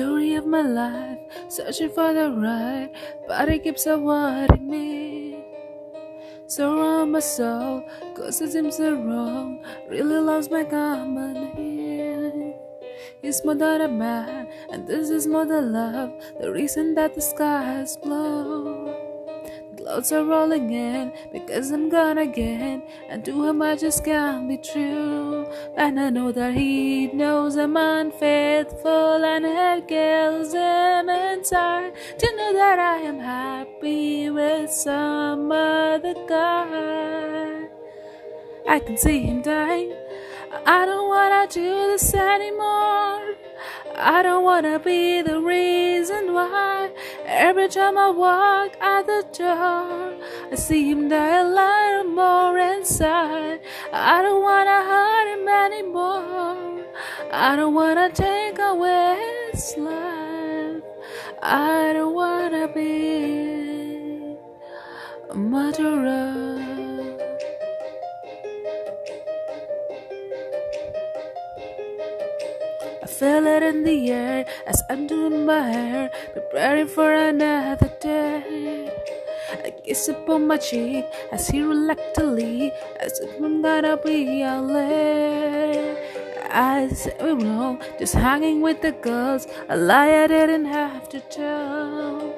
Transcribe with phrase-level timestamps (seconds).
[0.00, 2.90] of my life, searching for the right,
[3.26, 5.44] but it keeps avoiding me.
[6.46, 7.82] So wrong my soul,
[8.14, 12.54] cause it seems so wrong, really loves my company.
[13.22, 17.20] He's more than a man, and this is more than love, the reason that the
[17.20, 18.75] sky is blue.
[19.86, 24.56] Clouds are rolling in because I'm gone again, and to him I just can't be
[24.56, 25.46] true.
[25.76, 32.52] And I know that he knows I'm unfaithful, and it kills him inside to know
[32.54, 37.68] that I am happy with some other guy.
[38.68, 39.94] I can see him dying.
[40.66, 42.85] I don't wanna do this anymore.
[43.98, 46.90] I don't wanna be the reason why
[47.24, 50.20] every time I walk out the door
[50.52, 53.60] I see him die a little more inside.
[53.94, 56.84] I don't wanna hurt him anymore.
[57.32, 60.82] I don't wanna take away his life.
[61.42, 64.36] I don't wanna be
[65.30, 66.55] a murderer
[73.18, 78.92] feel it in the air as I'm doing my hair, preparing for another day.
[79.64, 85.96] I kiss upon my cheek as he reluctantly as if I'm gonna be late.
[86.50, 91.20] I said we wrong, just hanging with the girls, a lie I didn't have to
[91.20, 92.36] tell.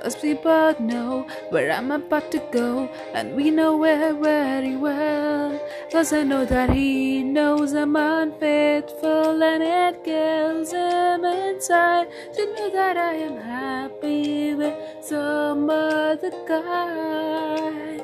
[0.00, 5.60] Cause we both know where I'm about to go, and we know it very well.
[5.92, 12.70] Cause I know that he knows I'm unfaithful, and it kills him inside to know
[12.70, 18.00] that I am happy with some other guy.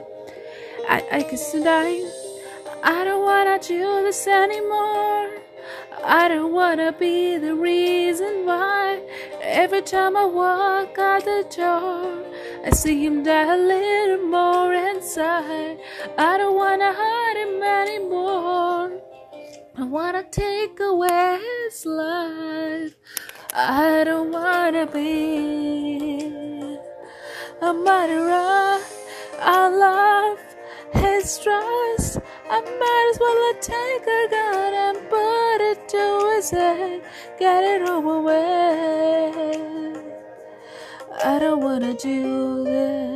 [0.88, 2.08] I, I kiss and I,
[2.82, 5.30] I don't wanna do this anymore.
[6.04, 9.00] I don't wanna be the reason why
[9.42, 12.26] every time I walk out the door
[12.66, 15.78] I see him die a little more inside.
[16.18, 18.75] I don't wanna hurt him anymore.
[19.78, 22.96] I wanna take away his life.
[23.52, 26.78] I don't wanna be
[27.60, 28.80] a murderer.
[29.38, 30.38] I love
[30.94, 32.20] his trust.
[32.48, 37.02] I might as well take a gun and put it to his head,
[37.38, 40.02] get it over with.
[41.22, 43.15] I don't wanna do this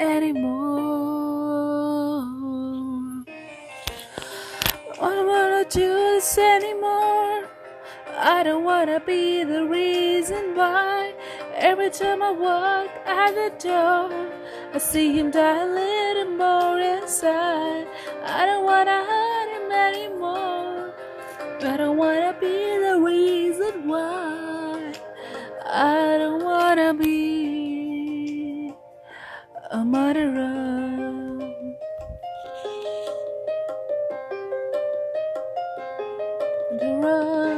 [0.00, 0.64] anymore.
[5.00, 7.48] I don't wanna do this anymore.
[8.16, 11.12] I don't wanna be the reason why
[11.54, 14.30] every time I walk out the door
[14.74, 17.86] I see him die a little more inside.
[18.24, 20.94] I don't wanna hurt him anymore.
[21.62, 22.59] I don't wanna be
[36.98, 37.49] Murderer.